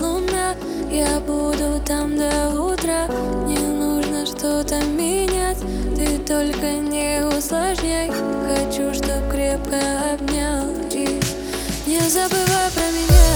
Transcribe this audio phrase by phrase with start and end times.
[0.00, 0.54] луна
[0.90, 3.06] Я буду там до утра.
[3.46, 5.58] Не нужно что-то менять.
[5.96, 9.78] Ты только не усложняй Хочу, чтоб крепко
[10.12, 10.68] обнял.
[10.92, 11.20] И
[11.86, 13.29] не забывай про меня.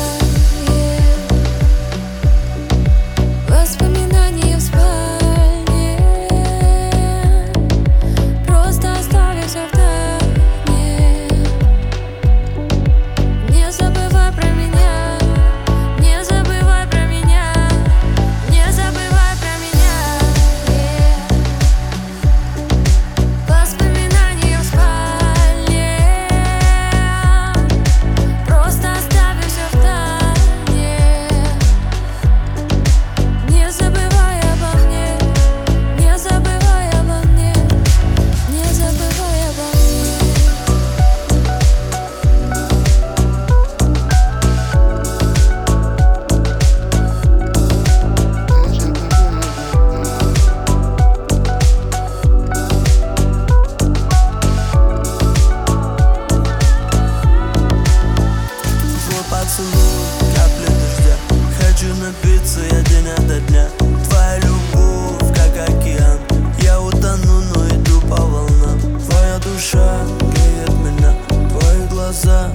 [59.55, 61.17] Поцелуй, капли дождя.
[61.59, 63.69] Хочу напиться я день ото дня.
[64.09, 66.19] Твоя любовь, как океан.
[66.61, 68.81] Я утону, но иду по волнам.
[69.01, 71.15] Твоя душа греет меня.
[71.51, 72.51] Твои глаза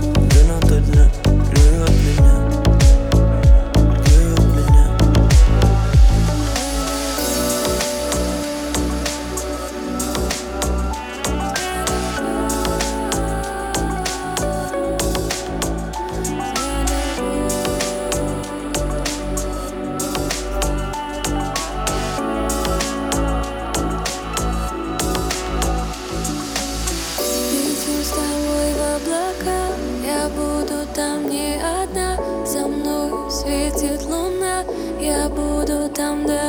[35.01, 36.48] Я буду там до